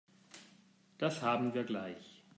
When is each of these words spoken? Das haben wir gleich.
Das 0.97 1.21
haben 1.21 1.53
wir 1.53 1.63
gleich. 1.63 2.23